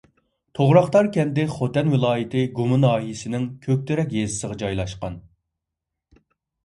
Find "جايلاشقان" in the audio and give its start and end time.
4.63-5.21